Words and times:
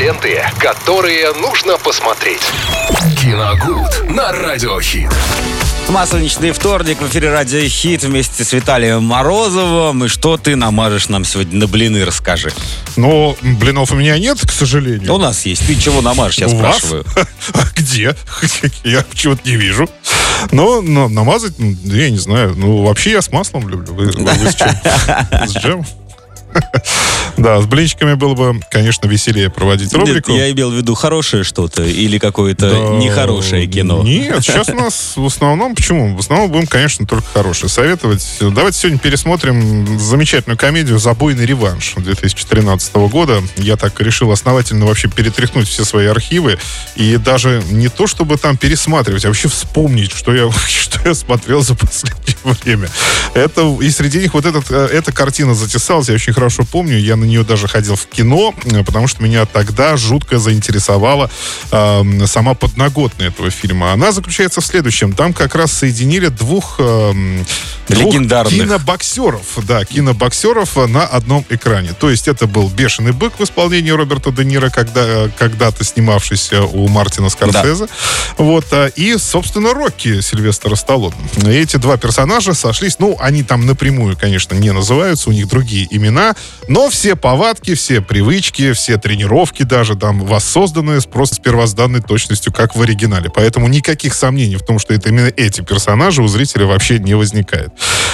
Ленты, 0.00 0.42
которые 0.58 1.30
нужно 1.34 1.76
посмотреть. 1.76 2.40
Киногуд 3.20 4.08
на 4.08 4.32
Радиохит. 4.32 5.10
Масленичный 5.90 6.52
вторник 6.52 7.02
в 7.02 7.08
эфире 7.08 7.30
Радио 7.30 7.60
Хит 7.68 8.04
вместе 8.04 8.42
с 8.42 8.52
Виталием 8.54 9.02
Морозовым. 9.02 10.06
И 10.06 10.08
что 10.08 10.38
ты 10.38 10.56
намажешь 10.56 11.10
нам 11.10 11.26
сегодня 11.26 11.60
на 11.60 11.66
блины, 11.66 12.02
расскажи. 12.06 12.50
Но 12.96 13.36
блинов 13.42 13.92
у 13.92 13.94
меня 13.94 14.18
нет, 14.18 14.40
к 14.40 14.50
сожалению. 14.50 15.12
У 15.12 15.18
нас 15.18 15.44
есть. 15.44 15.66
Ты 15.66 15.76
чего 15.76 16.00
намажешь, 16.00 16.38
я 16.38 16.46
У 16.48 16.56
вас? 16.56 16.78
спрашиваю. 16.78 17.04
А 17.52 17.64
где? 17.76 18.16
Я 18.84 19.04
чего-то 19.12 19.42
не 19.44 19.56
вижу. 19.56 19.86
Но, 20.50 20.80
но 20.80 21.10
намазать, 21.10 21.58
ну, 21.58 21.76
я 21.84 22.08
не 22.08 22.16
знаю. 22.16 22.54
Ну, 22.56 22.84
вообще 22.84 23.10
я 23.10 23.20
с 23.20 23.30
маслом 23.30 23.68
люблю. 23.68 23.92
Вы, 23.92 24.06
вы 24.06 24.50
с 24.50 24.54
чем? 24.54 24.70
С 25.46 25.56
джемом? 25.58 25.84
Да, 27.40 27.60
с 27.60 27.66
блинчиками 27.66 28.14
было 28.14 28.34
бы, 28.34 28.60
конечно, 28.70 29.06
веселее 29.06 29.48
проводить 29.48 29.92
Нет, 29.92 30.06
рубрику. 30.06 30.32
я 30.32 30.50
имел 30.50 30.70
в 30.70 30.74
виду 30.74 30.94
хорошее 30.94 31.42
что-то 31.42 31.82
или 31.82 32.18
какое-то 32.18 32.70
Да, 32.70 32.76
нехорошее 32.98 33.66
кино. 33.66 34.02
Нет, 34.02 34.44
сейчас 34.44 34.68
у 34.70 34.74
нас 34.74 35.14
в 35.16 35.24
основном, 35.24 35.74
почему? 35.74 36.14
В 36.16 36.20
основном 36.20 36.50
будем, 36.50 36.66
конечно, 36.66 37.06
только 37.06 37.26
хорошее 37.32 37.70
советовать. 37.70 38.26
Давайте 38.40 38.78
сегодня 38.78 38.98
пересмотрим 38.98 39.98
замечательную 39.98 40.58
комедию 40.58 40.98
«Забойный 40.98 41.46
реванш» 41.46 41.94
2013 41.96 42.94
года. 43.10 43.42
Я 43.56 43.76
так 43.76 43.98
решил 44.00 44.30
основательно 44.32 44.84
вообще 44.84 45.08
перетряхнуть 45.08 45.66
все 45.66 45.84
свои 45.84 46.06
архивы 46.06 46.58
и 46.94 47.16
даже 47.16 47.62
не 47.70 47.88
то, 47.88 48.06
чтобы 48.06 48.36
там 48.36 48.58
пересматривать, 48.58 49.24
а 49.24 49.28
вообще 49.28 49.48
вспомнить, 49.48 50.12
что 50.12 50.34
я, 50.34 50.50
что 50.68 51.08
я 51.08 51.14
смотрел 51.14 51.62
за 51.62 51.74
последнее 51.74 52.36
время. 52.64 52.90
Это, 53.32 53.62
и 53.80 53.88
среди 53.90 54.18
них 54.18 54.34
вот 54.34 54.44
этот, 54.44 54.70
э, 54.70 54.88
эта 54.92 55.10
картина 55.10 55.54
затесалась, 55.54 56.08
я 56.08 56.14
очень 56.14 56.34
хорошо 56.34 56.64
помню, 56.70 56.98
я 56.98 57.16
на 57.16 57.29
нее 57.30 57.44
даже 57.44 57.68
ходил 57.68 57.96
в 57.96 58.06
кино, 58.06 58.54
э, 58.64 58.84
потому 58.84 59.06
что 59.06 59.22
меня 59.22 59.46
тогда 59.46 59.96
жутко 59.96 60.38
заинтересовала 60.38 61.30
эм, 61.70 62.26
сама 62.26 62.54
подноготная 62.54 63.28
этого 63.28 63.50
фильма. 63.50 63.92
Она 63.92 64.12
заключается 64.12 64.60
в 64.60 64.66
следующем. 64.66 65.12
Там 65.12 65.32
как 65.32 65.54
раз 65.54 65.72
соединили 65.72 66.28
двух, 66.28 66.78
эм, 66.78 67.46
двух 67.88 68.12
кинобоксеров. 68.12 69.58
Да, 69.66 69.84
кинобоксеров 69.84 70.76
э, 70.76 70.86
на 70.86 71.04
одном 71.04 71.44
экране. 71.48 71.90
То 71.98 72.10
есть 72.10 72.28
это 72.28 72.46
был 72.46 72.68
«Бешеный 72.68 73.12
бык» 73.12 73.38
в 73.38 73.44
исполнении 73.44 73.90
Роберта 73.90 74.30
Де 74.30 74.44
Ниро, 74.44 74.70
когда, 74.70 75.02
э, 75.02 75.28
когда-то 75.38 75.84
снимавшийся 75.84 76.62
у 76.62 76.88
Мартина 76.88 77.30
Скорсезе. 77.30 77.86
Вот, 78.36 78.66
э, 78.72 78.90
и, 78.96 79.16
собственно, 79.16 79.72
Рокки 79.72 80.20
Сильвестра 80.20 80.74
Сталлоне. 80.74 81.14
Эти 81.46 81.76
два 81.76 81.96
персонажа 81.96 82.54
сошлись, 82.54 82.98
ну, 82.98 83.16
они 83.20 83.42
там 83.42 83.66
напрямую, 83.66 84.16
конечно, 84.16 84.54
не 84.54 84.72
называются, 84.72 85.30
у 85.30 85.32
них 85.32 85.48
другие 85.48 85.86
имена, 85.90 86.34
но 86.68 86.90
все 86.90 87.16
повадки, 87.20 87.74
все 87.74 88.00
привычки, 88.00 88.72
все 88.72 88.96
тренировки 88.96 89.62
даже 89.62 89.96
там 89.96 90.20
воссозданы 90.20 91.00
просто 91.02 91.36
с 91.36 91.38
первозданной 91.38 92.00
точностью, 92.00 92.52
как 92.52 92.76
в 92.76 92.82
оригинале. 92.82 93.30
Поэтому 93.34 93.68
никаких 93.68 94.14
сомнений 94.14 94.56
в 94.56 94.62
том, 94.62 94.78
что 94.78 94.94
это 94.94 95.08
именно 95.08 95.32
эти 95.36 95.60
персонажи 95.60 96.22
у 96.22 96.28
зрителя 96.28 96.66
вообще 96.66 96.98
не 96.98 97.14
возникает. 97.14 97.70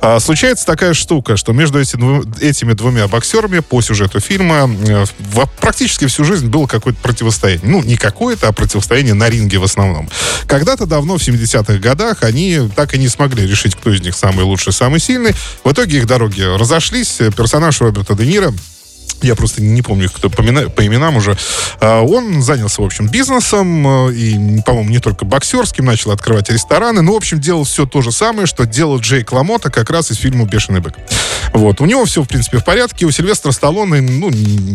А, 0.00 0.20
случается 0.20 0.66
такая 0.66 0.94
штука, 0.94 1.36
что 1.36 1.52
между 1.52 1.80
эти 1.80 1.96
этими 2.42 2.72
двумя 2.72 3.08
боксерами 3.08 3.60
по 3.60 3.80
сюжету 3.80 4.20
фильма 4.20 4.70
э, 4.88 5.04
во- 5.32 5.46
практически 5.46 6.06
всю 6.06 6.24
жизнь 6.24 6.48
было 6.48 6.66
какое-то 6.66 6.98
противостояние. 7.00 7.68
Ну, 7.68 7.82
не 7.82 7.96
какое-то, 7.96 8.48
а 8.48 8.52
противостояние 8.52 9.14
на 9.14 9.28
ринге 9.28 9.58
в 9.58 9.64
основном. 9.64 10.08
Когда-то 10.46 10.86
давно, 10.86 11.18
в 11.18 11.20
70-х 11.20 11.74
годах, 11.78 12.22
они 12.22 12.68
так 12.74 12.94
и 12.94 12.98
не 12.98 13.08
смогли 13.08 13.46
решить, 13.46 13.74
кто 13.74 13.92
из 13.92 14.00
них 14.00 14.14
самый 14.14 14.44
лучший, 14.44 14.72
самый 14.72 15.00
сильный. 15.00 15.34
В 15.64 15.72
итоге 15.72 15.98
их 15.98 16.06
дороги 16.06 16.42
разошлись. 16.42 17.18
Персонаж 17.36 17.80
Роберта 17.80 18.14
Де 18.14 18.26
Ниро 18.26 18.52
я 19.22 19.34
просто 19.34 19.62
не 19.62 19.82
помню 19.82 20.10
кто 20.10 20.30
по, 20.30 20.40
имена- 20.42 20.68
по 20.68 20.86
именам 20.86 21.16
уже. 21.16 21.36
А, 21.80 22.02
Он 22.02 22.42
занялся, 22.42 22.82
в 22.82 22.84
общем, 22.84 23.08
бизнесом, 23.08 24.08
э, 24.08 24.14
и, 24.14 24.60
по-моему, 24.62 24.90
не 24.90 24.98
только 24.98 25.24
боксерским, 25.24 25.84
начал 25.84 26.10
открывать 26.10 26.50
рестораны. 26.50 27.02
Ну, 27.02 27.12
в 27.14 27.16
общем, 27.16 27.40
делал 27.40 27.64
все 27.64 27.86
то 27.86 28.02
же 28.02 28.12
самое, 28.12 28.46
что 28.46 28.66
делал 28.66 28.98
Джейк 28.98 29.32
Ламота 29.32 29.70
как 29.70 29.90
раз 29.90 30.10
из 30.10 30.16
фильма 30.18 30.44
«Бешеный 30.44 30.80
бык». 30.80 30.94
Вот. 31.54 31.80
У 31.80 31.86
него 31.86 32.04
все, 32.04 32.22
в 32.22 32.28
принципе, 32.28 32.58
в 32.58 32.64
порядке. 32.64 33.06
У 33.06 33.10
Сильвестра 33.10 33.52
Сталлоне, 33.52 34.00
ну, 34.00 34.28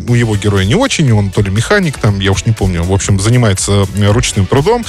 у 0.07 0.15
его 0.15 0.35
героя 0.35 0.65
не 0.65 0.75
очень. 0.75 1.11
Он 1.11 1.29
то 1.29 1.41
ли 1.41 1.51
механик, 1.51 1.97
там, 1.97 2.19
я 2.19 2.31
уж 2.31 2.45
не 2.45 2.53
помню. 2.53 2.83
В 2.83 2.91
общем, 2.93 3.19
занимается 3.19 3.87
э, 3.95 4.11
ручным 4.11 4.45
трудом. 4.45 4.85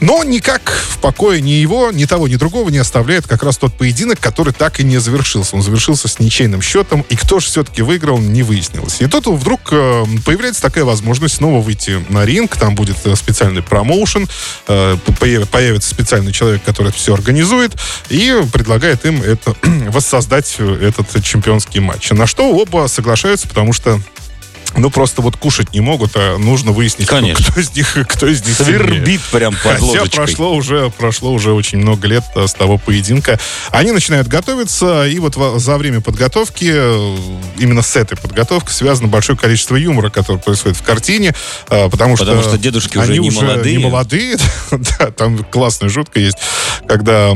Но 0.00 0.24
никак 0.24 0.62
в 0.88 0.98
покое 0.98 1.40
ни 1.40 1.50
его, 1.50 1.90
ни 1.90 2.04
того, 2.04 2.28
ни 2.28 2.36
другого 2.36 2.68
не 2.70 2.78
оставляет 2.78 3.26
как 3.26 3.42
раз 3.42 3.56
тот 3.56 3.72
поединок, 3.74 4.20
который 4.20 4.52
так 4.52 4.80
и 4.80 4.84
не 4.84 4.98
завершился. 4.98 5.56
Он 5.56 5.62
завершился 5.62 6.08
с 6.08 6.18
ничейным 6.18 6.60
счетом, 6.60 7.04
и 7.08 7.16
кто 7.16 7.40
же 7.40 7.46
все-таки 7.46 7.82
выиграл, 7.82 8.18
не 8.18 8.42
выяснилось. 8.42 8.91
И 9.00 9.06
тут 9.06 9.26
вдруг 9.26 9.60
э, 9.72 10.04
появляется 10.24 10.62
такая 10.62 10.84
возможность 10.84 11.36
снова 11.36 11.60
выйти 11.60 12.04
на 12.08 12.24
ринг, 12.24 12.56
там 12.56 12.74
будет 12.74 12.96
э, 13.04 13.14
специальный 13.16 13.62
промоушен, 13.62 14.28
э, 14.68 14.96
появ- 15.20 15.46
появится 15.46 15.88
специальный 15.90 16.32
человек, 16.32 16.62
который 16.64 16.92
все 16.92 17.14
организует, 17.14 17.72
и 18.08 18.42
предлагает 18.52 19.04
им 19.04 19.22
это 19.22 19.54
воссоздать 19.88 20.56
этот 20.58 21.22
чемпионский 21.24 21.80
матч. 21.80 22.10
На 22.10 22.26
что 22.26 22.50
оба 22.50 22.86
соглашаются, 22.88 23.48
потому 23.48 23.72
что 23.72 24.00
ну, 24.76 24.90
просто 24.90 25.22
вот 25.22 25.36
кушать 25.36 25.72
не 25.72 25.80
могут, 25.80 26.12
а 26.14 26.38
нужно 26.38 26.72
выяснить, 26.72 27.06
кто, 27.06 27.16
Конечно. 27.16 27.44
кто 27.50 27.60
из 27.60 27.74
них, 27.74 27.96
кто 28.08 28.26
из 28.26 28.44
них 28.44 28.56
сильнее. 28.56 28.78
Свербит 28.78 29.20
прям 29.30 29.52
под 29.54 29.62
Хотя 29.62 29.84
ложечкой. 29.84 30.10
прошло 30.10 30.54
уже, 30.54 30.90
прошло 30.96 31.32
уже 31.32 31.52
очень 31.52 31.78
много 31.78 32.06
лет 32.08 32.24
э, 32.34 32.46
с 32.46 32.54
того 32.54 32.78
поединка. 32.78 33.38
Они 33.70 33.92
начинают 33.92 34.28
готовиться, 34.28 35.06
и 35.06 35.18
вот 35.18 35.36
во- 35.36 35.58
за 35.58 35.76
время 35.78 36.00
подготовки, 36.00 36.70
э, 36.72 37.16
именно 37.58 37.82
с 37.82 37.96
этой 37.96 38.16
подготовкой, 38.16 38.72
связано 38.72 39.08
большое 39.08 39.38
количество 39.38 39.76
юмора, 39.76 40.10
который 40.10 40.38
происходит 40.38 40.76
в 40.78 40.82
картине, 40.82 41.34
э, 41.68 41.88
потому, 41.90 42.16
Потому 42.16 42.40
что, 42.42 42.50
что 42.50 42.58
дедушки 42.58 42.98
уже 42.98 43.12
не 43.12 43.20
уже 43.20 43.42
молодые. 43.44 43.76
не 43.76 43.82
молодые. 43.84 44.36
да, 44.70 45.10
там 45.10 45.44
классная 45.44 45.88
шутка 45.90 46.18
есть, 46.20 46.36
когда 46.88 47.32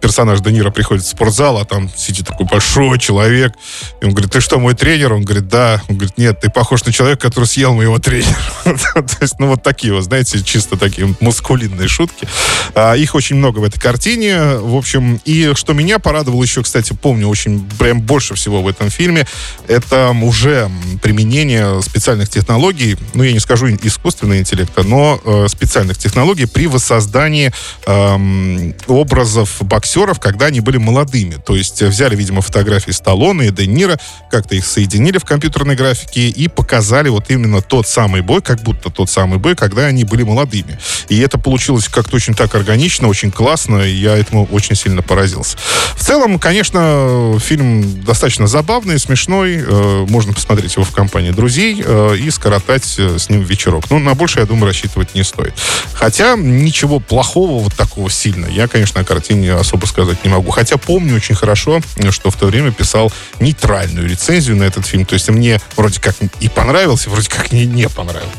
персонаж 0.00 0.40
Де 0.40 0.52
Ниро 0.52 0.70
приходит 0.70 1.04
в 1.04 1.08
спортзал, 1.08 1.58
а 1.58 1.64
там 1.64 1.90
сидит 1.96 2.26
такой 2.26 2.46
большой 2.46 2.98
человек, 2.98 3.52
и 4.00 4.04
он 4.04 4.10
говорит, 4.12 4.32
ты 4.32 4.40
что, 4.40 4.58
мой 4.58 4.74
тренер? 4.74 5.12
Он 5.12 5.22
говорит, 5.22 5.48
да. 5.48 5.82
Он 5.88 5.96
говорит, 5.96 6.18
нет, 6.18 6.40
ты 6.40 6.50
похож 6.50 6.75
на 6.84 6.92
человека, 6.92 7.22
который 7.22 7.44
съел 7.44 7.74
моего 7.74 7.98
тренера. 7.98 8.36
То 8.64 9.16
есть, 9.20 9.38
ну, 9.38 9.48
вот 9.48 9.62
такие 9.62 9.92
вот, 9.92 10.04
знаете, 10.04 10.42
чисто 10.42 10.76
такие 10.76 11.14
маскулинные 11.20 11.88
шутки. 11.88 12.28
А, 12.74 12.94
Их 12.94 13.14
очень 13.14 13.36
много 13.36 13.60
в 13.60 13.64
этой 13.64 13.80
картине. 13.80 14.56
В 14.56 14.76
общем, 14.76 15.20
и 15.24 15.52
что 15.54 15.72
меня 15.72 15.98
порадовало 15.98 16.42
еще, 16.42 16.62
кстати, 16.62 16.92
помню 16.92 17.28
очень 17.28 17.68
прям 17.78 18.00
больше 18.00 18.34
всего 18.34 18.62
в 18.62 18.68
этом 18.68 18.90
фильме, 18.90 19.26
это 19.68 20.10
уже 20.22 20.70
применение 21.02 21.82
специальных 21.82 22.28
технологий, 22.28 22.96
ну, 23.14 23.22
я 23.22 23.32
не 23.32 23.40
скажу 23.40 23.68
искусственного 23.68 24.38
интеллекта, 24.38 24.82
но 24.82 25.20
э, 25.24 25.46
специальных 25.48 25.98
технологий 25.98 26.46
при 26.46 26.66
воссоздании 26.66 27.52
эм, 27.86 28.74
образов 28.86 29.56
боксеров, 29.60 30.20
когда 30.20 30.46
они 30.46 30.60
были 30.60 30.78
молодыми. 30.78 31.36
То 31.44 31.56
есть 31.56 31.82
э, 31.82 31.86
взяли, 31.88 32.16
видимо, 32.16 32.42
фотографии 32.42 32.90
Сталлоне 32.90 33.48
и 33.48 33.50
Де 33.50 33.66
Ниро, 33.66 33.98
как-то 34.30 34.54
их 34.54 34.66
соединили 34.66 35.18
в 35.18 35.24
компьютерной 35.24 35.76
графике 35.76 36.28
и 36.28 36.48
показали 36.48 36.65
вот 37.10 37.30
именно 37.30 37.62
тот 37.62 37.86
самый 37.86 38.22
бой, 38.22 38.42
как 38.42 38.60
будто 38.60 38.90
тот 38.90 39.10
самый 39.10 39.38
бой, 39.38 39.54
когда 39.54 39.86
они 39.86 40.04
были 40.04 40.22
молодыми. 40.22 40.78
И 41.08 41.18
это 41.20 41.38
получилось 41.38 41.88
как-то 41.88 42.16
очень 42.16 42.34
так 42.34 42.54
органично, 42.54 43.08
очень 43.08 43.30
классно, 43.30 43.78
и 43.78 43.92
я 43.92 44.16
этому 44.16 44.46
очень 44.46 44.74
сильно 44.76 45.02
поразился. 45.02 45.56
В 45.94 46.04
целом, 46.04 46.38
конечно, 46.38 47.38
фильм 47.40 48.04
достаточно 48.04 48.46
забавный, 48.46 48.98
смешной, 48.98 49.64
э, 49.66 50.06
можно 50.08 50.32
посмотреть 50.32 50.74
его 50.74 50.84
в 50.84 50.92
компании 50.92 51.30
друзей 51.30 51.82
э, 51.84 52.16
и 52.18 52.30
скоротать 52.30 52.94
э, 52.98 53.18
с 53.18 53.28
ним 53.28 53.42
вечерок. 53.42 53.84
Ну, 53.90 53.98
на 53.98 54.14
больше, 54.14 54.40
я 54.40 54.46
думаю, 54.46 54.66
рассчитывать 54.66 55.14
не 55.14 55.24
стоит. 55.24 55.54
Хотя 55.92 56.36
ничего 56.36 57.00
плохого 57.00 57.62
вот 57.62 57.74
такого 57.74 58.10
сильно 58.10 58.46
я, 58.46 58.68
конечно, 58.68 59.00
о 59.00 59.04
картине 59.04 59.54
особо 59.54 59.86
сказать 59.86 60.24
не 60.24 60.30
могу. 60.30 60.50
Хотя 60.50 60.76
помню 60.76 61.16
очень 61.16 61.34
хорошо, 61.34 61.80
что 62.10 62.30
в 62.30 62.36
то 62.36 62.46
время 62.46 62.72
писал 62.72 63.12
нейтральную 63.40 64.08
рецензию 64.08 64.56
на 64.56 64.64
этот 64.64 64.86
фильм. 64.86 65.04
То 65.04 65.14
есть 65.14 65.28
мне 65.28 65.60
вроде 65.76 66.00
как 66.00 66.16
и 66.40 66.48
понравился, 66.56 67.10
вроде 67.10 67.28
как 67.28 67.52
не, 67.52 67.66
не 67.66 67.88
понравился. 67.88 68.32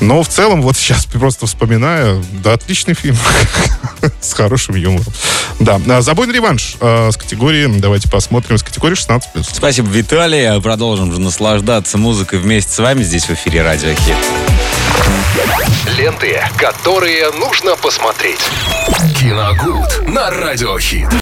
Но 0.00 0.22
в 0.22 0.28
целом, 0.28 0.60
вот 0.60 0.76
сейчас 0.76 1.06
просто 1.06 1.46
вспоминаю, 1.46 2.22
да, 2.42 2.54
отличный 2.54 2.94
фильм. 2.94 3.16
С 4.20 4.34
хорошим 4.34 4.74
юмором. 4.74 5.12
Да, 5.60 5.80
а, 5.88 6.00
«Забойный 6.00 6.34
реванш» 6.34 6.76
э, 6.80 7.10
с 7.12 7.16
категории, 7.18 7.66
давайте 7.66 8.08
посмотрим, 8.08 8.56
с 8.56 8.62
категории 8.62 8.96
16+. 8.96 9.44
Спасибо, 9.52 9.88
Виталий. 9.90 10.60
Продолжим 10.62 11.12
же 11.12 11.20
наслаждаться 11.20 11.98
музыкой 11.98 12.38
вместе 12.38 12.72
с 12.72 12.78
вами 12.78 13.02
здесь 13.02 13.26
в 13.26 13.30
эфире 13.30 13.62
Радио 13.62 13.90
Хит. 13.94 14.16
Ленты, 15.98 16.40
которые 16.56 17.30
нужно 17.32 17.76
посмотреть. 17.76 18.40
Киногуд 19.18 20.08
на 20.08 20.30
Радиохит. 20.30 21.10